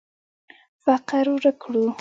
فقر 0.83 1.25
ورک 1.33 1.55
کړو. 1.63 1.83